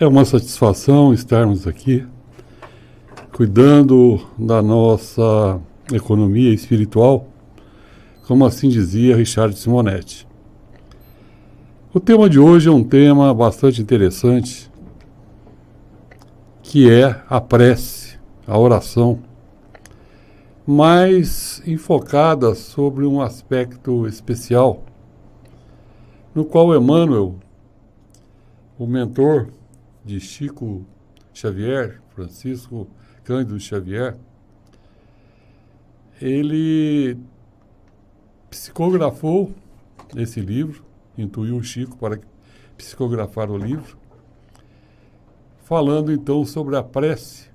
É 0.00 0.06
uma 0.06 0.24
satisfação 0.24 1.12
estarmos 1.12 1.66
aqui 1.66 2.06
cuidando 3.34 4.18
da 4.38 4.62
nossa 4.62 5.60
economia 5.92 6.54
espiritual, 6.54 7.26
como 8.26 8.46
assim 8.46 8.70
dizia 8.70 9.14
Richard 9.14 9.54
Simonetti. 9.58 10.26
O 11.92 12.00
tema 12.00 12.30
de 12.30 12.38
hoje 12.38 12.70
é 12.70 12.72
um 12.72 12.82
tema 12.82 13.34
bastante 13.34 13.82
interessante, 13.82 14.70
que 16.62 16.90
é 16.90 17.22
a 17.28 17.38
prece, 17.38 18.18
a 18.46 18.58
oração, 18.58 19.18
mais 20.66 21.62
enfocada 21.66 22.54
sobre 22.54 23.04
um 23.04 23.20
aspecto 23.20 24.06
especial, 24.06 24.82
no 26.34 26.46
qual 26.46 26.74
Emmanuel, 26.74 27.34
o 28.78 28.86
mentor 28.86 29.48
de 30.04 30.20
Chico 30.20 30.86
Xavier, 31.32 32.00
Francisco 32.14 32.88
Cândido 33.24 33.58
Xavier, 33.60 34.16
ele 36.20 37.16
psicografou 38.50 39.54
esse 40.16 40.40
livro, 40.40 40.84
intuiu 41.16 41.56
o 41.56 41.62
Chico 41.62 41.96
para 41.96 42.20
psicografar 42.76 43.50
o 43.50 43.56
livro, 43.56 43.96
falando 45.62 46.12
então 46.12 46.44
sobre 46.44 46.76
a 46.76 46.82
prece. 46.82 47.48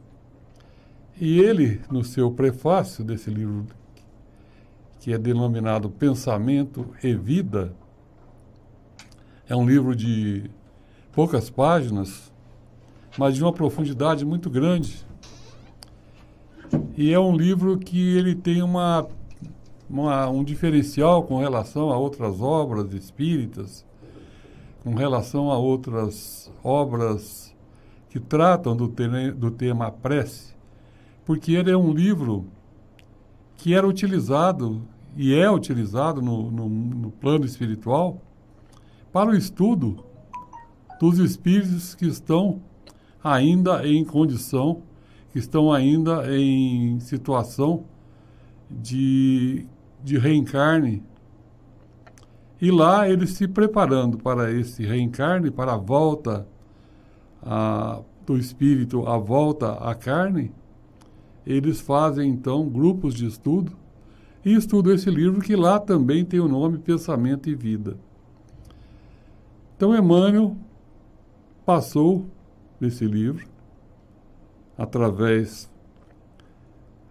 E 1.19 1.39
ele, 1.39 1.81
no 1.89 2.03
seu 2.03 2.31
prefácio 2.31 3.03
desse 3.03 3.29
livro, 3.29 3.65
que 4.99 5.13
é 5.13 5.17
denominado 5.17 5.89
Pensamento 5.89 6.93
e 7.03 7.13
Vida, 7.13 7.73
é 9.47 9.55
um 9.55 9.65
livro 9.67 9.95
de 9.95 10.49
poucas 11.11 11.49
páginas, 11.49 12.33
mas 13.17 13.35
de 13.35 13.43
uma 13.43 13.53
profundidade 13.53 14.25
muito 14.25 14.49
grande. 14.49 15.05
E 16.97 17.11
é 17.13 17.19
um 17.19 17.35
livro 17.35 17.77
que 17.77 18.15
ele 18.17 18.35
tem 18.35 18.61
uma, 18.61 19.07
uma, 19.89 20.29
um 20.29 20.43
diferencial 20.43 21.23
com 21.23 21.37
relação 21.39 21.91
a 21.91 21.97
outras 21.97 22.41
obras 22.41 22.93
espíritas, 22.93 23.85
com 24.83 24.93
relação 24.93 25.51
a 25.51 25.57
outras 25.57 26.51
obras 26.63 27.53
que 28.09 28.19
tratam 28.19 28.75
do, 28.75 28.87
te, 28.87 29.31
do 29.31 29.51
tema 29.51 29.91
prece, 29.91 30.53
porque 31.25 31.53
ele 31.53 31.71
é 31.71 31.77
um 31.77 31.91
livro 31.91 32.45
que 33.57 33.73
era 33.73 33.87
utilizado 33.87 34.81
e 35.15 35.33
é 35.33 35.49
utilizado 35.49 36.21
no, 36.21 36.51
no, 36.51 36.69
no 36.69 37.11
plano 37.11 37.45
espiritual 37.45 38.21
para 39.11 39.29
o 39.29 39.35
estudo 39.35 40.03
dos 40.99 41.19
espíritos 41.19 41.95
que 41.95 42.05
estão 42.05 42.61
ainda 43.25 43.87
em 43.87 44.05
condição, 44.05 44.83
que 45.31 45.39
estão 45.39 45.73
ainda 45.73 46.31
em 46.31 46.99
situação 46.99 47.85
de, 48.69 49.65
de 50.03 50.15
reencarne. 50.19 51.01
E 52.61 52.69
lá 52.69 53.09
eles 53.09 53.31
se 53.31 53.47
preparando 53.47 54.19
para 54.19 54.51
esse 54.51 54.85
reencarne, 54.85 55.49
para 55.49 55.73
a 55.73 55.77
volta 55.77 56.47
a, 57.41 57.99
do 58.27 58.37
espírito, 58.37 59.07
a 59.07 59.17
volta 59.17 59.71
à 59.73 59.95
carne, 59.95 60.51
eles 61.47 61.81
fazem 61.81 62.29
então 62.29 62.69
grupos 62.69 63.15
de 63.15 63.25
estudo 63.25 63.71
e 64.43 64.53
estudam 64.53 64.93
esse 64.93 65.09
livro 65.09 65.41
que 65.41 65.55
lá 65.55 65.79
também 65.79 66.23
tem 66.23 66.39
o 66.39 66.47
nome 66.47 66.77
Pensamento 66.77 67.49
e 67.49 67.55
Vida. 67.55 67.97
Então 69.75 69.95
Emmanuel 69.95 70.55
passou 71.65 72.27
desse 72.79 73.05
livro, 73.05 73.45
através 74.77 75.69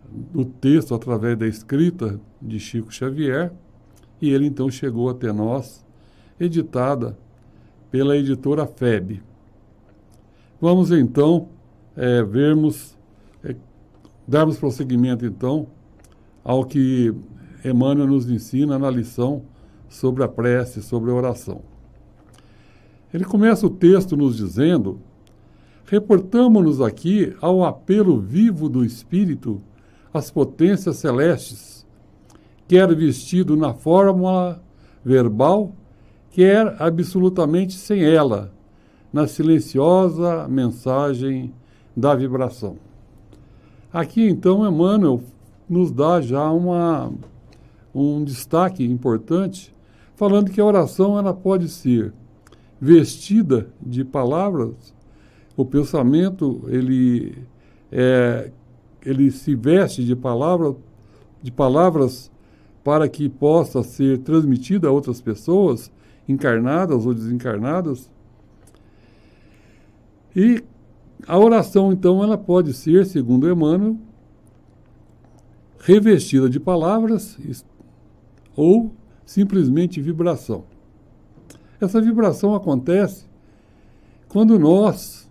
do 0.06 0.44
texto, 0.44 0.94
através 0.94 1.36
da 1.36 1.46
escrita 1.46 2.20
de 2.40 2.60
Chico 2.60 2.92
Xavier, 2.92 3.52
e 4.20 4.30
ele 4.30 4.46
então 4.46 4.70
chegou 4.70 5.08
até 5.08 5.32
nós, 5.32 5.84
editada 6.38 7.16
pela 7.90 8.16
editora 8.16 8.66
FEB. 8.66 9.22
Vamos 10.60 10.90
então 10.90 11.48
é, 11.96 12.22
vermos, 12.22 12.96
é, 13.42 13.54
darmos 14.26 14.58
prosseguimento 14.58 15.24
então 15.24 15.66
ao 16.42 16.64
que 16.64 17.14
Emmanuel 17.64 18.06
nos 18.06 18.28
ensina 18.28 18.78
na 18.78 18.90
lição 18.90 19.42
sobre 19.88 20.22
a 20.22 20.28
prece, 20.28 20.82
sobre 20.82 21.10
a 21.10 21.14
oração. 21.14 21.62
Ele 23.12 23.24
começa 23.24 23.66
o 23.66 23.70
texto 23.70 24.16
nos 24.16 24.36
dizendo 24.36 25.00
reportamos-nos 25.86 26.80
aqui 26.80 27.36
ao 27.40 27.64
apelo 27.64 28.20
vivo 28.20 28.68
do 28.68 28.84
Espírito 28.84 29.60
às 30.12 30.30
potências 30.30 30.96
celestes, 30.96 31.86
quer 32.66 32.94
vestido 32.94 33.56
na 33.56 33.74
fórmula 33.74 34.62
verbal, 35.04 35.72
quer 36.30 36.76
absolutamente 36.80 37.74
sem 37.74 38.02
ela, 38.04 38.52
na 39.12 39.26
silenciosa 39.26 40.48
mensagem 40.48 41.52
da 41.96 42.14
vibração. 42.14 42.76
Aqui 43.92 44.26
então 44.28 44.66
Emmanuel 44.66 45.20
nos 45.68 45.92
dá 45.92 46.20
já 46.20 46.50
uma, 46.50 47.12
um 47.94 48.24
destaque 48.24 48.84
importante, 48.84 49.74
falando 50.16 50.50
que 50.50 50.60
a 50.60 50.64
oração 50.64 51.18
ela 51.18 51.34
pode 51.34 51.68
ser 51.68 52.12
vestida 52.80 53.68
de 53.80 54.04
palavras 54.04 54.93
o 55.56 55.64
pensamento 55.64 56.64
ele 56.68 57.38
é, 57.90 58.50
ele 59.04 59.30
se 59.30 59.54
veste 59.54 60.04
de 60.04 60.16
palavras 60.16 60.74
de 61.42 61.50
palavras 61.52 62.32
para 62.82 63.06
que 63.08 63.28
possa 63.28 63.82
ser 63.82 64.18
transmitida 64.18 64.88
a 64.88 64.90
outras 64.90 65.20
pessoas 65.20 65.92
encarnadas 66.26 67.04
ou 67.04 67.12
desencarnadas. 67.12 68.10
E 70.34 70.64
a 71.26 71.38
oração 71.38 71.92
então 71.92 72.22
ela 72.22 72.38
pode 72.38 72.72
ser 72.72 73.04
segundo 73.04 73.48
Emmanuel 73.48 73.96
revestida 75.78 76.48
de 76.48 76.58
palavras 76.58 77.38
ou 78.56 78.94
simplesmente 79.24 80.00
vibração. 80.00 80.64
Essa 81.78 82.00
vibração 82.00 82.54
acontece 82.54 83.26
quando 84.28 84.58
nós 84.58 85.23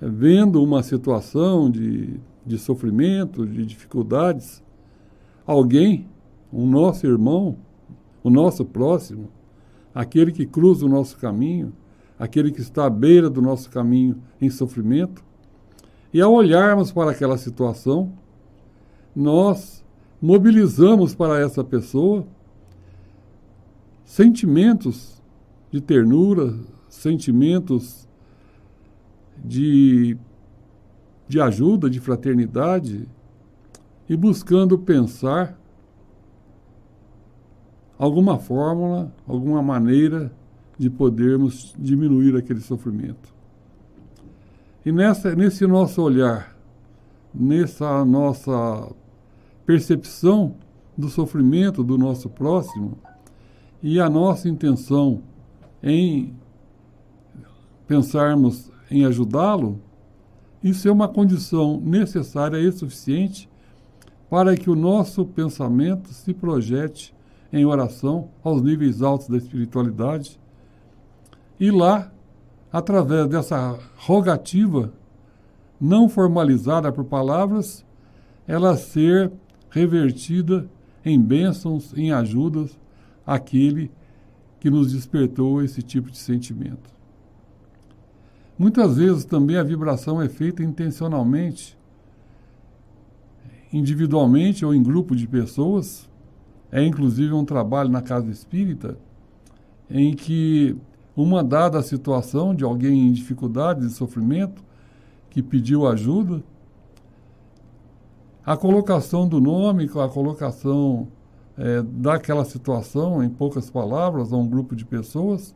vendo 0.00 0.62
uma 0.62 0.82
situação 0.82 1.70
de, 1.70 2.20
de 2.44 2.58
sofrimento, 2.58 3.46
de 3.46 3.64
dificuldades, 3.64 4.62
alguém, 5.46 6.08
o 6.52 6.66
nosso 6.66 7.06
irmão, 7.06 7.56
o 8.22 8.30
nosso 8.30 8.64
próximo, 8.64 9.28
aquele 9.94 10.32
que 10.32 10.46
cruza 10.46 10.86
o 10.86 10.88
nosso 10.88 11.16
caminho, 11.18 11.72
aquele 12.18 12.50
que 12.50 12.60
está 12.60 12.86
à 12.86 12.90
beira 12.90 13.28
do 13.28 13.42
nosso 13.42 13.70
caminho 13.70 14.16
em 14.40 14.50
sofrimento, 14.50 15.22
e 16.12 16.20
ao 16.20 16.32
olharmos 16.32 16.92
para 16.92 17.10
aquela 17.10 17.36
situação, 17.36 18.12
nós 19.14 19.84
mobilizamos 20.20 21.14
para 21.14 21.40
essa 21.40 21.62
pessoa 21.62 22.26
sentimentos 24.04 25.20
de 25.70 25.80
ternura, 25.80 26.54
sentimentos 26.88 28.03
de, 29.42 30.16
de 31.28 31.40
ajuda, 31.40 31.88
de 31.88 32.00
fraternidade, 32.00 33.08
e 34.08 34.16
buscando 34.16 34.78
pensar 34.78 35.58
alguma 37.98 38.38
fórmula, 38.38 39.12
alguma 39.26 39.62
maneira 39.62 40.30
de 40.78 40.90
podermos 40.90 41.74
diminuir 41.78 42.36
aquele 42.36 42.60
sofrimento. 42.60 43.32
E 44.84 44.92
nessa, 44.92 45.34
nesse 45.34 45.66
nosso 45.66 46.02
olhar, 46.02 46.54
nessa 47.32 48.04
nossa 48.04 48.92
percepção 49.64 50.56
do 50.96 51.08
sofrimento 51.08 51.82
do 51.82 51.96
nosso 51.96 52.28
próximo 52.28 52.98
e 53.82 53.98
a 53.98 54.08
nossa 54.08 54.48
intenção 54.48 55.22
em 55.82 56.34
pensarmos 57.86 58.70
em 58.94 59.04
ajudá-lo, 59.04 59.80
isso 60.62 60.86
é 60.86 60.92
uma 60.92 61.08
condição 61.08 61.80
necessária 61.80 62.58
e 62.58 62.70
suficiente 62.70 63.50
para 64.30 64.56
que 64.56 64.70
o 64.70 64.76
nosso 64.76 65.26
pensamento 65.26 66.10
se 66.14 66.32
projete 66.32 67.12
em 67.52 67.64
oração 67.64 68.30
aos 68.42 68.62
níveis 68.62 69.02
altos 69.02 69.28
da 69.28 69.36
espiritualidade 69.36 70.38
e 71.58 71.72
lá, 71.72 72.12
através 72.72 73.26
dessa 73.26 73.78
rogativa 73.96 74.92
não 75.80 76.08
formalizada 76.08 76.92
por 76.92 77.04
palavras, 77.04 77.84
ela 78.46 78.76
ser 78.76 79.32
revertida 79.70 80.68
em 81.04 81.20
bênçãos, 81.20 81.92
em 81.96 82.12
ajudas 82.12 82.78
àquele 83.26 83.90
que 84.60 84.70
nos 84.70 84.92
despertou 84.92 85.62
esse 85.62 85.82
tipo 85.82 86.10
de 86.10 86.18
sentimento. 86.18 86.93
Muitas 88.58 88.96
vezes 88.96 89.24
também 89.24 89.56
a 89.56 89.62
vibração 89.62 90.22
é 90.22 90.28
feita 90.28 90.62
intencionalmente, 90.62 91.76
individualmente 93.72 94.64
ou 94.64 94.72
em 94.72 94.82
grupo 94.82 95.16
de 95.16 95.26
pessoas. 95.26 96.08
É 96.70 96.82
inclusive 96.84 97.32
um 97.32 97.44
trabalho 97.44 97.88
na 97.88 98.02
casa 98.02 98.30
espírita 98.30 98.96
em 99.90 100.14
que 100.14 100.76
uma 101.16 101.42
dada 101.42 101.82
situação 101.82 102.54
de 102.54 102.64
alguém 102.64 103.08
em 103.08 103.12
dificuldade, 103.12 103.86
e 103.86 103.90
sofrimento, 103.90 104.62
que 105.30 105.42
pediu 105.42 105.86
ajuda, 105.86 106.42
a 108.44 108.56
colocação 108.56 109.26
do 109.26 109.40
nome, 109.40 109.84
a 109.84 110.08
colocação 110.08 111.08
é, 111.56 111.82
daquela 111.82 112.44
situação, 112.44 113.22
em 113.22 113.28
poucas 113.28 113.70
palavras, 113.70 114.32
a 114.32 114.36
um 114.36 114.46
grupo 114.46 114.76
de 114.76 114.84
pessoas, 114.84 115.54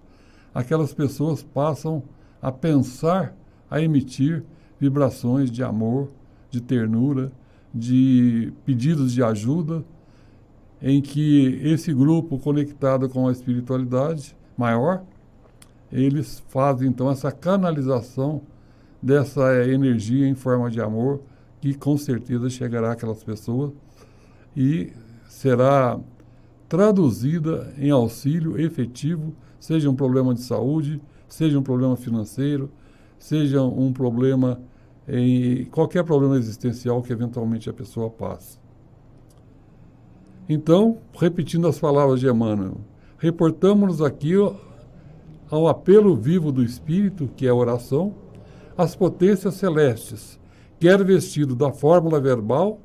aquelas 0.54 0.94
pessoas 0.94 1.42
passam 1.42 2.02
a 2.40 2.52
pensar, 2.52 3.34
a 3.70 3.80
emitir 3.80 4.44
vibrações 4.80 5.50
de 5.50 5.62
amor, 5.62 6.08
de 6.50 6.60
ternura, 6.60 7.30
de 7.74 8.52
pedidos 8.64 9.12
de 9.12 9.22
ajuda, 9.22 9.84
em 10.80 11.02
que 11.02 11.60
esse 11.62 11.92
grupo 11.92 12.38
conectado 12.38 13.08
com 13.08 13.28
a 13.28 13.32
espiritualidade 13.32 14.36
maior, 14.56 15.02
eles 15.90 16.42
fazem 16.48 16.88
então 16.88 17.10
essa 17.10 17.32
canalização 17.32 18.42
dessa 19.02 19.66
energia 19.66 20.26
em 20.26 20.34
forma 20.34 20.70
de 20.70 20.80
amor 20.80 21.20
que 21.60 21.74
com 21.74 21.96
certeza 21.96 22.48
chegará 22.50 22.92
àquelas 22.92 23.22
pessoas 23.22 23.72
e 24.56 24.92
será 25.28 25.98
traduzida 26.68 27.72
em 27.78 27.90
auxílio 27.90 28.60
efetivo, 28.60 29.34
seja 29.58 29.88
um 29.88 29.94
problema 29.94 30.34
de 30.34 30.42
saúde, 30.42 31.00
seja 31.28 31.58
um 31.58 31.62
problema 31.62 31.96
financeiro, 31.96 32.70
seja 33.18 33.62
um 33.62 33.92
problema 33.92 34.60
em 35.06 35.64
qualquer 35.66 36.04
problema 36.04 36.36
existencial 36.36 37.02
que 37.02 37.12
eventualmente 37.12 37.68
a 37.68 37.72
pessoa 37.72 38.10
passe. 38.10 38.58
Então, 40.48 40.98
repetindo 41.18 41.66
as 41.66 41.78
palavras 41.78 42.20
de 42.20 42.28
Emmanuel, 42.28 42.78
reportamos-nos 43.18 44.00
aqui 44.00 44.32
ao 45.50 45.68
apelo 45.68 46.16
vivo 46.16 46.52
do 46.52 46.62
Espírito, 46.62 47.28
que 47.36 47.46
é 47.46 47.50
a 47.50 47.54
oração, 47.54 48.14
às 48.76 48.94
potências 48.94 49.54
celestes, 49.54 50.38
quer 50.78 51.02
vestido 51.04 51.54
da 51.56 51.72
fórmula 51.72 52.20
verbal, 52.20 52.80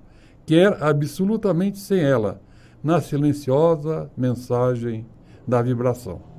quer 0.46 0.82
absolutamente 0.82 1.78
sem 1.78 2.00
ela, 2.00 2.42
na 2.84 3.00
silenciosa 3.00 4.12
mensagem 4.18 5.06
da 5.48 5.62
vibração. 5.62 6.33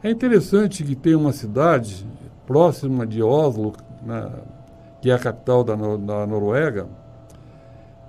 É 0.00 0.08
interessante 0.08 0.84
que 0.84 0.94
tem 0.94 1.16
uma 1.16 1.32
cidade 1.32 2.06
próxima 2.46 3.04
de 3.04 3.20
Oslo, 3.20 3.74
na, 4.00 4.30
que 5.02 5.10
é 5.10 5.14
a 5.14 5.18
capital 5.18 5.64
da, 5.64 5.74
da 5.74 6.24
Noruega, 6.24 6.86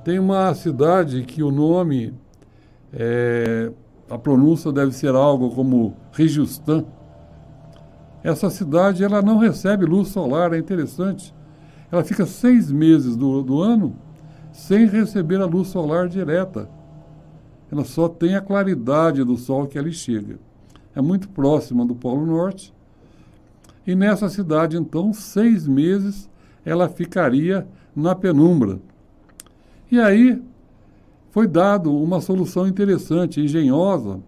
tem 0.03 0.19
uma 0.19 0.53
cidade 0.53 1.23
que 1.23 1.41
o 1.41 1.49
nome, 1.49 2.13
é, 2.93 3.71
a 4.07 4.19
pronúncia 4.19 4.71
deve 4.71 4.91
ser 4.91 5.15
algo 5.15 5.49
como 5.49 5.95
Rijustan. 6.11 6.85
Essa 8.23 8.51
cidade 8.51 9.03
ela 9.03 9.21
não 9.21 9.39
recebe 9.39 9.83
luz 9.83 10.09
solar, 10.09 10.53
é 10.53 10.59
interessante. 10.59 11.33
Ela 11.91 12.03
fica 12.03 12.25
seis 12.25 12.71
meses 12.71 13.15
do, 13.15 13.41
do 13.41 13.61
ano 13.63 13.95
sem 14.51 14.85
receber 14.85 15.41
a 15.41 15.45
luz 15.45 15.69
solar 15.69 16.07
direta. 16.07 16.69
Ela 17.71 17.83
só 17.83 18.07
tem 18.07 18.35
a 18.35 18.41
claridade 18.41 19.23
do 19.23 19.37
sol 19.37 19.65
que 19.65 19.77
ali 19.77 19.91
chega. 19.91 20.39
É 20.95 21.01
muito 21.01 21.29
próxima 21.29 21.85
do 21.85 21.95
Polo 21.95 22.25
Norte. 22.25 22.73
E 23.85 23.95
nessa 23.95 24.29
cidade, 24.29 24.77
então, 24.77 25.13
seis 25.13 25.67
meses 25.67 26.29
ela 26.65 26.89
ficaria 26.89 27.67
na 27.95 28.13
penumbra. 28.13 28.79
E 29.91 29.99
aí 29.99 30.41
foi 31.31 31.47
dado 31.47 31.95
uma 31.95 32.21
solução 32.21 32.67
interessante, 32.67 33.41
engenhosa, 33.41 34.19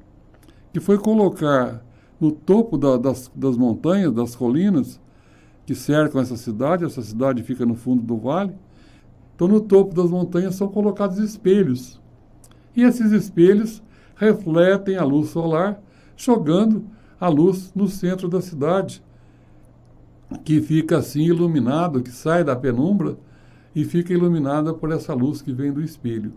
que 0.71 0.79
foi 0.79 0.97
colocar 0.97 1.83
no 2.19 2.31
topo 2.31 2.77
da, 2.77 2.97
das, 2.97 3.31
das 3.35 3.57
montanhas, 3.57 4.13
das 4.13 4.35
colinas 4.35 4.99
que 5.65 5.75
cercam 5.75 6.21
essa 6.21 6.37
cidade, 6.37 6.85
essa 6.85 7.01
cidade 7.01 7.43
fica 7.43 7.65
no 7.65 7.75
fundo 7.75 8.01
do 8.01 8.17
vale. 8.17 8.53
Então, 9.35 9.47
no 9.47 9.59
topo 9.59 9.95
das 9.95 10.09
montanhas 10.09 10.55
são 10.55 10.67
colocados 10.67 11.17
espelhos. 11.17 11.99
E 12.75 12.83
esses 12.83 13.11
espelhos 13.11 13.81
refletem 14.15 14.97
a 14.97 15.03
luz 15.03 15.29
solar, 15.29 15.81
jogando 16.23 16.85
a 17.19 17.27
luz 17.27 17.71
no 17.75 17.87
centro 17.87 18.27
da 18.27 18.41
cidade, 18.41 19.03
que 20.43 20.61
fica 20.61 20.97
assim 20.97 21.23
iluminado, 21.23 22.01
que 22.01 22.11
sai 22.11 22.43
da 22.43 22.55
penumbra 22.55 23.17
e 23.75 23.83
fica 23.83 24.13
iluminada 24.13 24.73
por 24.73 24.91
essa 24.91 25.13
luz 25.13 25.41
que 25.41 25.51
vem 25.51 25.71
do 25.71 25.81
espelho. 25.81 26.33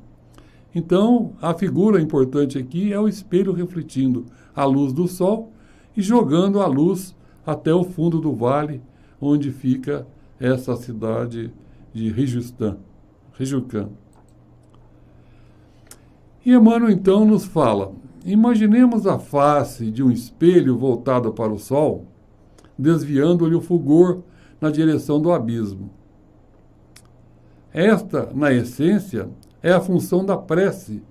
Então, 0.75 1.34
a 1.40 1.54
figura 1.54 2.00
importante 2.00 2.58
aqui 2.58 2.92
é 2.92 2.98
o 2.98 3.08
espelho 3.08 3.52
refletindo 3.52 4.26
a 4.54 4.64
luz 4.64 4.92
do 4.92 5.06
sol 5.06 5.52
e 5.96 6.02
jogando 6.02 6.60
a 6.60 6.66
luz 6.66 7.14
até 7.46 7.72
o 7.72 7.84
fundo 7.84 8.20
do 8.20 8.34
vale, 8.34 8.82
onde 9.20 9.52
fica 9.52 10.06
essa 10.40 10.75
cidade 10.76 11.52
de 11.92 12.10
Rijustan, 12.10 12.78
Rijucan. 13.34 13.88
E 16.44 16.52
Emmanuel 16.52 16.90
então 16.90 17.25
nos 17.25 17.44
fala: 17.44 17.92
imaginemos 18.24 19.06
a 19.06 19.18
face 19.18 19.90
de 19.90 20.02
um 20.02 20.10
espelho 20.10 20.78
voltado 20.78 21.32
para 21.32 21.52
o 21.52 21.58
sol, 21.58 22.06
desviando-lhe 22.78 23.54
o 23.54 23.60
fulgor 23.60 24.22
na 24.60 24.70
direção 24.70 25.20
do 25.20 25.30
abismo. 25.30 25.90
Esta, 27.72 28.30
na 28.34 28.52
essência, 28.52 29.28
é 29.62 29.72
a 29.72 29.80
função 29.80 30.24
da 30.24 30.36
prece, 30.36 31.02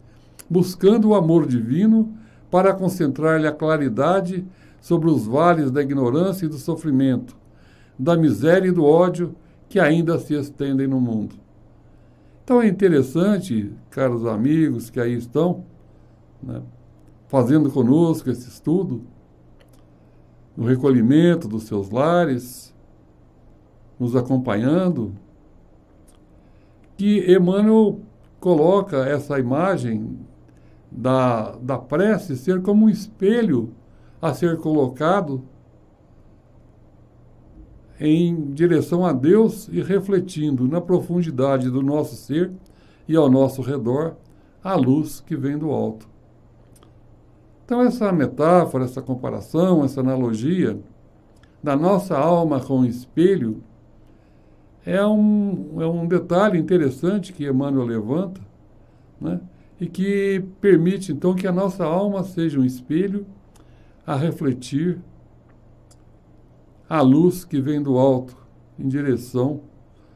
buscando 0.49 1.09
o 1.09 1.15
amor 1.15 1.45
divino 1.45 2.13
para 2.49 2.73
concentrar-lhe 2.73 3.47
a 3.47 3.51
claridade 3.51 4.45
sobre 4.79 5.09
os 5.09 5.25
vales 5.25 5.71
da 5.71 5.81
ignorância 5.81 6.45
e 6.45 6.49
do 6.49 6.57
sofrimento, 6.57 7.35
da 7.97 8.17
miséria 8.17 8.67
e 8.67 8.71
do 8.71 8.83
ódio 8.83 9.35
que 9.69 9.79
ainda 9.79 10.17
se 10.19 10.33
estendem 10.33 10.87
no 10.87 10.99
mundo. 10.99 11.35
Então 12.43 12.61
é 12.61 12.67
interessante, 12.67 13.71
caros 13.89 14.25
amigos 14.25 14.89
que 14.89 14.99
aí 14.99 15.13
estão, 15.13 15.63
né, 16.41 16.61
fazendo 17.33 17.71
conosco 17.71 18.29
esse 18.29 18.47
estudo, 18.47 19.01
no 20.55 20.67
recolhimento 20.67 21.47
dos 21.47 21.63
seus 21.63 21.89
lares, 21.89 22.71
nos 23.99 24.15
acompanhando, 24.15 25.15
que 26.95 27.25
Emmanuel 27.27 28.01
coloca 28.39 28.97
essa 28.97 29.39
imagem 29.39 30.19
da, 30.91 31.55
da 31.55 31.75
prece 31.75 32.37
ser 32.37 32.61
como 32.61 32.85
um 32.85 32.89
espelho 32.89 33.73
a 34.21 34.31
ser 34.31 34.57
colocado 34.57 35.41
em 37.99 38.53
direção 38.53 39.03
a 39.03 39.11
Deus 39.11 39.67
e 39.69 39.81
refletindo 39.81 40.67
na 40.67 40.79
profundidade 40.79 41.71
do 41.71 41.81
nosso 41.81 42.15
ser 42.15 42.53
e 43.07 43.15
ao 43.15 43.27
nosso 43.27 43.63
redor 43.63 44.17
a 44.63 44.75
luz 44.75 45.19
que 45.19 45.35
vem 45.35 45.57
do 45.57 45.71
alto. 45.71 46.12
Então, 47.65 47.81
essa 47.81 48.11
metáfora, 48.11 48.85
essa 48.85 49.01
comparação, 49.01 49.83
essa 49.83 50.01
analogia 50.01 50.79
da 51.61 51.75
nossa 51.75 52.17
alma 52.17 52.59
com 52.59 52.81
o 52.81 52.85
espelho 52.85 53.63
é 54.85 55.05
um, 55.05 55.81
é 55.81 55.87
um 55.87 56.05
detalhe 56.05 56.59
interessante 56.59 57.31
que 57.31 57.47
Emmanuel 57.47 57.85
levanta, 57.85 58.41
né? 59.19 59.39
e 59.79 59.87
que 59.87 60.43
permite 60.59 61.11
então 61.11 61.33
que 61.33 61.47
a 61.47 61.51
nossa 61.51 61.85
alma 61.85 62.23
seja 62.23 62.59
um 62.59 62.65
espelho 62.65 63.25
a 64.05 64.15
refletir 64.15 64.99
a 66.89 67.01
luz 67.01 67.45
que 67.45 67.61
vem 67.61 67.81
do 67.81 67.97
alto 67.97 68.37
em 68.77 68.87
direção 68.87 69.61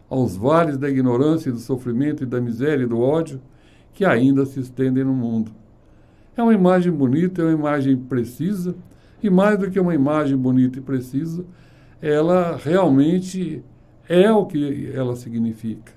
aos 0.10 0.36
vales 0.36 0.78
da 0.78 0.90
ignorância, 0.90 1.52
do 1.52 1.60
sofrimento 1.60 2.24
e 2.24 2.26
da 2.26 2.40
miséria 2.40 2.84
e 2.84 2.88
do 2.88 3.00
ódio 3.00 3.42
que 3.94 4.06
ainda 4.06 4.46
se 4.46 4.60
estendem 4.60 5.04
no 5.04 5.14
mundo. 5.14 5.52
É 6.38 6.44
uma 6.44 6.54
imagem 6.54 6.92
bonita, 6.92 7.42
é 7.42 7.46
uma 7.46 7.54
imagem 7.54 7.98
precisa, 7.98 8.76
e 9.24 9.28
mais 9.28 9.58
do 9.58 9.72
que 9.72 9.80
uma 9.80 9.96
imagem 9.96 10.38
bonita 10.38 10.78
e 10.78 10.82
precisa, 10.82 11.44
ela 12.00 12.56
realmente 12.56 13.64
é 14.08 14.32
o 14.32 14.46
que 14.46 14.92
ela 14.94 15.16
significa. 15.16 15.92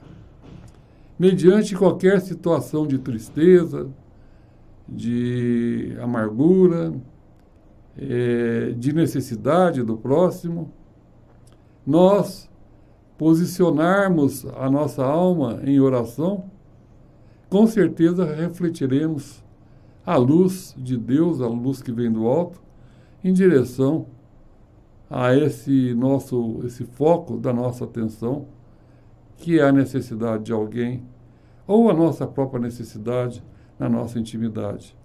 Mediante 1.19 1.77
qualquer 1.77 2.23
situação 2.23 2.87
de 2.87 2.99
tristeza, 2.99 3.91
de 4.89 5.95
amargura, 6.01 6.95
é, 7.99 8.73
de 8.75 8.95
necessidade 8.95 9.83
do 9.83 9.99
próximo, 9.99 10.73
nós 11.87 12.49
posicionarmos 13.19 14.47
a 14.57 14.71
nossa 14.71 15.05
alma 15.05 15.61
em 15.65 15.79
oração, 15.79 16.51
com 17.51 17.67
certeza 17.67 18.25
refletiremos 18.25 19.45
a 20.05 20.17
luz 20.17 20.75
de 20.79 20.97
Deus, 20.97 21.41
a 21.41 21.47
luz 21.47 21.83
que 21.83 21.93
vem 21.93 22.11
do 22.11 22.27
alto, 22.27 22.61
em 23.23 23.33
direção 23.33 24.07
a 25.09 25.35
esse 25.35 25.93
nosso 25.95 26.61
esse 26.65 26.85
foco 26.85 27.37
da 27.37 27.53
nossa 27.53 27.85
atenção, 27.85 28.47
que 29.37 29.59
é 29.59 29.63
a 29.63 29.73
necessidade 29.73 30.45
de 30.45 30.53
alguém 30.53 31.03
ou 31.67 31.91
a 31.91 31.95
nossa 31.95 32.27
própria 32.27 32.61
necessidade 32.61 33.43
na 33.79 33.89
nossa 33.89 34.19
intimidade. 34.19 34.97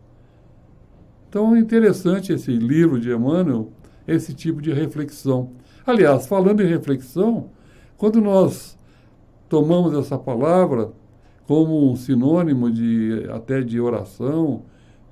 Então 1.29 1.55
é 1.55 1.59
interessante 1.59 2.31
esse 2.31 2.51
livro 2.51 2.99
de 2.99 3.11
Emmanuel, 3.11 3.71
esse 4.07 4.33
tipo 4.33 4.61
de 4.61 4.71
reflexão. 4.71 5.51
Aliás, 5.85 6.27
falando 6.27 6.61
em 6.61 6.67
reflexão, 6.67 7.49
quando 7.97 8.21
nós 8.21 8.77
tomamos 9.49 9.93
essa 9.93 10.17
palavra 10.17 10.91
como 11.47 11.91
um 11.91 11.95
sinônimo 11.95 12.71
de 12.71 13.27
até 13.31 13.61
de 13.61 13.79
oração, 13.79 14.63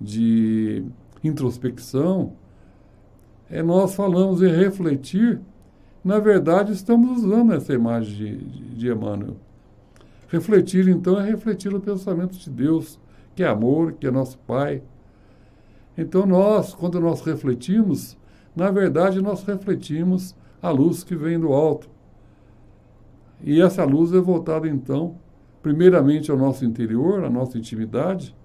de 0.04 0.84
introspecção, 1.24 2.34
é, 3.50 3.64
nós 3.64 3.96
falamos 3.96 4.42
em 4.42 4.52
refletir, 4.52 5.40
na 6.04 6.20
verdade 6.20 6.74
estamos 6.74 7.24
usando 7.24 7.54
essa 7.54 7.74
imagem 7.74 8.38
de, 8.38 8.76
de, 8.76 8.92
Emmanuel. 8.92 9.38
Refletir, 10.28 10.90
então, 10.90 11.20
é 11.20 11.30
refletir 11.30 11.74
o 11.74 11.80
pensamento 11.80 12.38
de 12.38 12.50
Deus, 12.50 13.00
que 13.36 13.44
é 13.44 13.48
amor, 13.48 13.94
que 13.94 14.08
é 14.08 14.12
nosso 14.12 14.38
Pai. 14.40 14.82
Então, 15.98 16.26
nós, 16.26 16.74
quando 16.74 17.00
nós 17.00 17.22
refletimos, 17.22 18.18
na 18.56 18.72
verdade, 18.72 19.22
nós 19.22 19.44
refletimos 19.44 20.36
a 20.62 20.72
luz 20.72 21.04
que 21.04 21.16
vem 21.16 21.40
do 21.40 21.54
alto. 21.54 21.88
E 23.44 23.62
essa 23.62 23.84
luz 23.84 24.12
é 24.14 24.20
voltada, 24.20 24.68
então, 24.68 25.16
primeiramente 25.62 26.32
ao 26.32 26.38
nosso 26.38 26.66
interior, 26.66 27.24
à 27.24 27.30
nossa 27.30 27.58
intimidade, 27.58 28.36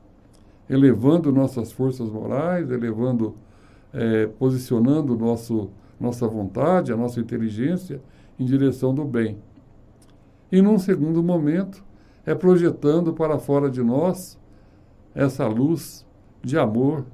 elevando 0.69 1.33
nossas 1.33 1.73
forças 1.73 2.11
morais, 2.11 2.71
elevando, 2.71 3.35
é, 3.93 4.27
posicionando 4.27 5.17
nosso, 5.17 5.71
nossa 5.99 6.27
vontade, 6.27 6.93
a 6.93 6.97
nossa 6.97 7.21
inteligência 7.21 8.01
em 8.39 8.45
direção 8.45 8.95
do 8.95 9.05
bem. 9.05 9.39
E 10.51 10.61
num 10.63 10.79
segundo 10.79 11.23
momento, 11.23 11.85
é 12.25 12.35
projetando 12.35 13.13
para 13.13 13.39
fora 13.39 13.71
de 13.71 13.83
nós 13.83 14.39
essa 15.15 15.47
luz 15.47 16.07
de 16.43 16.59
amor 16.59 17.05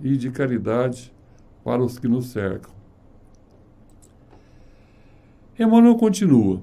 e 0.00 0.16
de 0.16 0.30
caridade 0.30 1.12
para 1.64 1.82
os 1.82 1.98
que 1.98 2.08
nos 2.08 2.26
cercam. 2.26 2.72
Emmanuel 5.58 5.96
continua. 5.96 6.60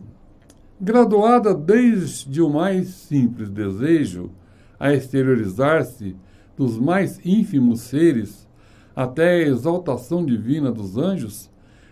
Graduada 0.79 1.53
desde 1.53 2.41
o 2.41 2.49
mais 2.49 2.89
simples 2.89 3.49
desejo 3.49 4.29
a 4.79 4.93
exteriorizar-se 4.93 6.15
dos 6.57 6.79
mais 6.79 7.19
ínfimos 7.25 7.81
seres 7.81 8.47
até 8.95 9.35
a 9.35 9.47
exaltação 9.47 10.25
divina 10.25 10.71
dos 10.71 10.97
anjos, 10.97 11.49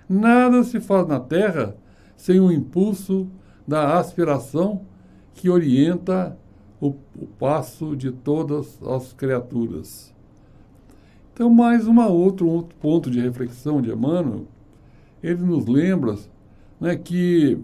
nada 0.07 0.63
se 0.63 0.79
faz 0.79 1.07
na 1.07 1.19
terra 1.19 1.75
sem 2.15 2.39
o 2.39 2.51
impulso 2.51 3.27
da 3.67 3.97
aspiração 3.97 4.85
que 5.33 5.49
orienta 5.49 6.37
o, 6.79 6.95
o 7.19 7.27
passo 7.39 7.95
de 7.95 8.11
todas 8.11 8.81
as 8.83 9.13
criaturas. 9.13 10.13
Então, 11.33 11.49
mais 11.49 11.87
uma 11.87 12.07
outro, 12.07 12.47
um 12.47 12.51
outro 12.51 12.75
ponto 12.79 13.09
de 13.09 13.19
reflexão 13.19 13.81
de 13.81 13.91
Emmanuel, 13.91 14.45
ele 15.21 15.41
nos 15.41 15.65
lembra 15.65 16.15
né, 16.79 16.95
que 16.95 17.57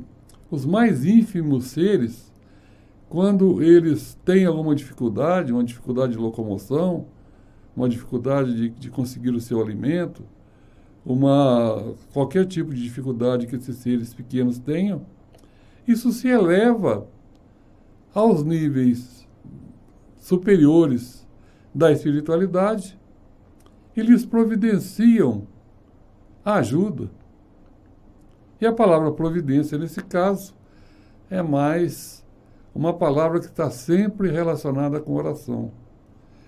os 0.49 0.65
mais 0.65 1.05
ínfimos 1.05 1.65
seres 1.65 2.28
quando 3.09 3.61
eles 3.61 4.17
têm 4.23 4.45
alguma 4.45 4.75
dificuldade, 4.75 5.51
uma 5.51 5.63
dificuldade 5.63 6.13
de 6.13 6.19
locomoção, 6.19 7.07
uma 7.75 7.89
dificuldade 7.89 8.55
de, 8.55 8.69
de 8.69 8.89
conseguir 8.89 9.31
o 9.31 9.41
seu 9.41 9.59
alimento, 9.59 10.23
uma 11.03 11.95
qualquer 12.13 12.45
tipo 12.45 12.71
de 12.71 12.83
dificuldade 12.83 13.47
que 13.47 13.55
esses 13.55 13.77
seres 13.77 14.13
pequenos 14.13 14.59
tenham, 14.59 15.01
isso 15.87 16.11
se 16.11 16.27
eleva 16.27 17.07
aos 18.13 18.43
níveis 18.43 19.27
superiores 20.17 21.27
da 21.73 21.91
espiritualidade 21.91 22.99
e 23.95 24.01
lhes 24.01 24.23
providenciam 24.23 25.47
ajuda. 26.45 27.09
E 28.61 28.67
a 28.67 28.73
palavra 28.73 29.11
providência, 29.11 29.77
nesse 29.77 30.03
caso, 30.03 30.53
é 31.29 31.41
mais 31.41 32.18
uma 32.79 32.93
palavra 32.93 33.41
que 33.41 33.47
está 33.47 33.69
sempre 33.69 34.31
relacionada 34.31 35.01
com 35.01 35.13
oração. 35.13 35.69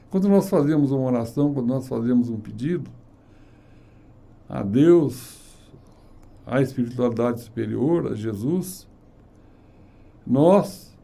Quando 0.10 0.30
nós 0.30 0.50
fazemos 0.50 0.90
uma 0.90 1.04
oração, 1.04 1.54
quando 1.54 1.68
nós 1.68 1.90
fazemos 1.90 2.30
um 2.30 2.40
pedido 2.40 2.90
a 4.48 4.64
Deus, 4.64 5.42
à 6.48 6.62
espiritualidade 6.62 7.42
superior, 7.42 8.14
a 8.14 8.16
Jesus, 8.16 8.88
nós 10.26 10.98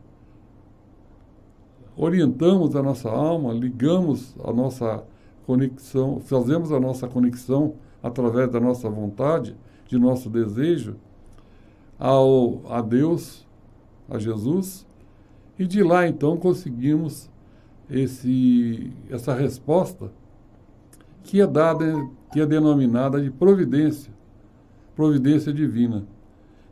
orientamos 1.97 2.73
a 2.73 2.81
nossa 2.81 3.09
alma, 3.09 3.51
ligamos 3.51 4.33
a 4.41 4.53
nossa 4.53 5.03
conexão, 5.45 6.21
fazemos 6.21 6.71
a 6.71 6.79
nossa 6.79 7.05
conexão 7.05 7.73
através 8.01 8.49
da 8.49 8.61
nossa 8.61 8.89
vontade, 8.89 9.57
de 9.89 9.99
nosso 9.99 10.29
desejo 10.29 10.95
ao 11.99 12.61
a 12.71 12.81
Deus, 12.81 13.45
a 14.09 14.17
Jesus, 14.17 14.87
e 15.57 15.65
de 15.65 15.81
lá, 15.81 16.07
então, 16.07 16.37
conseguimos 16.37 17.29
esse, 17.89 18.91
essa 19.09 19.33
resposta 19.33 20.11
que 21.23 21.41
é 21.41 21.47
dada, 21.47 21.85
que 22.31 22.39
é 22.39 22.45
denominada 22.45 23.21
de 23.21 23.31
providência, 23.31 24.13
providência 24.95 25.51
divina. 25.51 26.05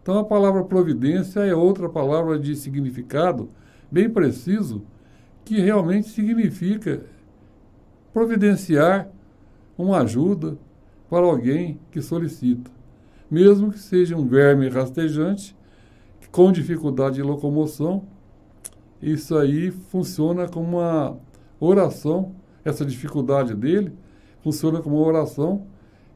Então, 0.01 0.19
a 0.19 0.23
palavra 0.23 0.63
providência 0.63 1.39
é 1.39 1.55
outra 1.55 1.89
palavra 1.89 2.37
de 2.37 2.55
significado 2.55 3.49
bem 3.91 4.09
preciso, 4.09 4.83
que 5.43 5.59
realmente 5.59 6.09
significa 6.09 7.03
providenciar 8.13 9.09
uma 9.77 9.99
ajuda 9.99 10.57
para 11.09 11.25
alguém 11.25 11.79
que 11.91 12.01
solicita, 12.01 12.71
mesmo 13.29 13.71
que 13.71 13.79
seja 13.79 14.15
um 14.15 14.27
verme 14.27 14.69
rastejante, 14.69 15.55
com 16.31 16.51
dificuldade 16.51 17.15
de 17.15 17.21
locomoção, 17.21 18.05
isso 19.01 19.37
aí 19.37 19.71
funciona 19.71 20.47
como 20.47 20.77
uma 20.77 21.17
oração, 21.59 22.33
essa 22.63 22.85
dificuldade 22.85 23.53
dele 23.53 23.93
funciona 24.43 24.81
como 24.81 24.97
uma 24.97 25.07
oração 25.07 25.65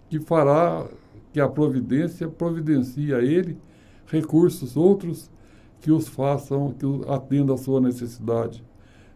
que 0.10 0.20
fará 0.20 0.88
que 1.32 1.40
a 1.40 1.48
providência 1.48 2.28
providencie 2.28 3.14
a 3.14 3.22
ele 3.22 3.58
recursos 4.08 4.76
outros 4.76 5.30
que 5.82 5.92
os 5.92 6.08
façam, 6.08 6.74
que 6.74 6.86
atendam 7.08 7.56
a 7.56 7.58
sua 7.58 7.80
necessidade 7.80 8.64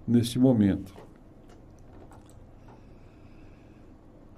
neste 0.08 0.38
momento. 0.39 0.93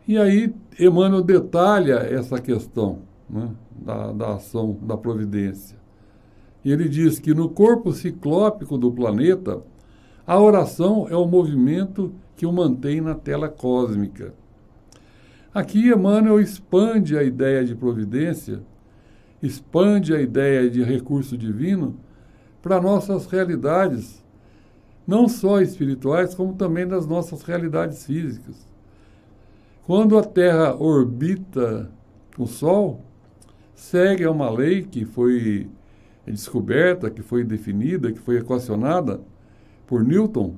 E 0.08 0.17
aí 0.17 0.53
Emmanuel 0.79 1.24
detalha 1.24 1.96
essa 1.96 2.39
questão 2.39 3.00
né, 3.29 3.50
da, 3.72 4.12
da 4.12 4.36
ação 4.36 4.77
da 4.82 4.96
providência. 4.96 5.77
E 6.65 6.72
ele 6.72 6.89
diz 6.89 7.19
que 7.19 7.31
no 7.31 7.48
corpo 7.48 7.93
ciclópico 7.93 8.75
do 8.75 8.91
planeta, 8.91 9.62
a 10.25 10.39
oração 10.39 11.07
é 11.07 11.15
o 11.15 11.27
movimento 11.27 12.12
que 12.36 12.43
o 12.43 12.51
mantém 12.51 13.00
na 13.00 13.13
tela 13.13 13.48
cósmica. 13.48 14.34
Aqui 15.53 15.88
Emmanuel 15.89 16.39
expande 16.39 17.15
a 17.15 17.22
ideia 17.22 17.63
de 17.63 17.75
providência, 17.75 18.63
expande 19.43 20.15
a 20.15 20.19
ideia 20.19 20.67
de 20.67 20.81
recurso 20.81 21.38
divino 21.38 21.95
para 22.63 22.81
nossas 22.81 23.27
realidades, 23.27 24.25
não 25.05 25.29
só 25.29 25.62
espirituais, 25.62 26.34
como 26.34 26.55
também 26.55 26.84
nas 26.84 27.05
nossas 27.05 27.43
realidades 27.43 28.03
físicas. 28.03 28.67
Quando 29.86 30.17
a 30.17 30.24
Terra 30.24 30.75
orbita 30.75 31.91
o 32.39 32.48
Sol, 32.48 33.01
segue 33.75 34.24
a 34.24 34.31
uma 34.31 34.50
lei 34.50 34.81
que 34.81 35.05
foi 35.05 35.69
descoberta, 36.32 37.10
que 37.10 37.22
foi 37.22 37.44
definida, 37.44 38.12
que 38.12 38.20
foi 38.20 38.38
equacionada 38.38 39.22
por 39.86 40.03
Newton, 40.03 40.55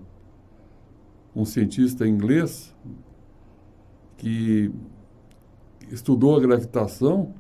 um 1.36 1.46
cientista 1.46 2.08
inglês 2.08 2.74
que 4.18 4.72
estudou 5.92 6.36
a 6.36 6.40
gravitação 6.40 7.34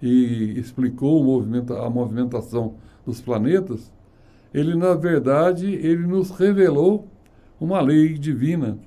e 0.00 0.58
explicou 0.58 1.42
a 1.82 1.90
movimentação 1.90 2.74
dos 3.04 3.20
planetas, 3.20 3.92
ele 4.52 4.74
na 4.74 4.94
verdade 4.94 5.66
ele 5.66 6.06
nos 6.06 6.30
revelou 6.30 7.08
uma 7.60 7.80
lei 7.80 8.14
divina, 8.14 8.78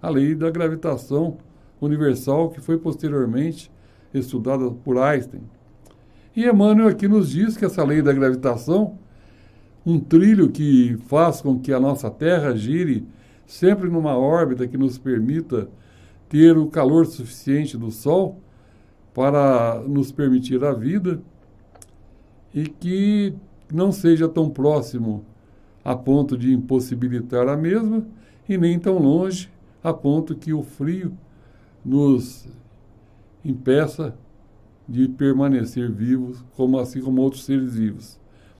a 0.00 0.08
lei 0.08 0.34
da 0.34 0.50
gravitação 0.50 1.38
universal 1.80 2.50
que 2.50 2.60
foi 2.60 2.78
posteriormente 2.78 3.70
estudada 4.12 4.70
por 4.70 4.98
Einstein. 4.98 5.42
E 6.38 6.48
Emmanuel 6.48 6.86
aqui 6.86 7.08
nos 7.08 7.30
diz 7.30 7.56
que 7.56 7.64
essa 7.64 7.82
lei 7.82 8.00
da 8.00 8.12
gravitação, 8.12 8.96
um 9.84 9.98
trilho 9.98 10.48
que 10.48 10.96
faz 11.08 11.40
com 11.40 11.58
que 11.58 11.72
a 11.72 11.80
nossa 11.80 12.08
Terra 12.08 12.54
gire 12.54 13.04
sempre 13.44 13.90
numa 13.90 14.16
órbita 14.16 14.68
que 14.68 14.78
nos 14.78 14.96
permita 14.98 15.68
ter 16.28 16.56
o 16.56 16.68
calor 16.68 17.06
suficiente 17.06 17.76
do 17.76 17.90
Sol 17.90 18.40
para 19.12 19.82
nos 19.88 20.12
permitir 20.12 20.62
a 20.62 20.72
vida 20.72 21.20
e 22.54 22.68
que 22.68 23.34
não 23.74 23.90
seja 23.90 24.28
tão 24.28 24.48
próximo 24.48 25.24
a 25.84 25.96
ponto 25.96 26.38
de 26.38 26.54
impossibilitar 26.54 27.48
a 27.48 27.56
mesma 27.56 28.06
e 28.48 28.56
nem 28.56 28.78
tão 28.78 28.96
longe 28.96 29.50
a 29.82 29.92
ponto 29.92 30.36
que 30.36 30.52
o 30.52 30.62
frio 30.62 31.12
nos 31.84 32.46
impeça 33.44 34.14
de 34.88 35.06
permanecer 35.08 35.90
vivos, 35.92 36.42
como 36.56 36.78
assim 36.78 37.00
como 37.02 37.20
outros 37.20 37.44
seres 37.44 37.74
vivos. 37.74 38.18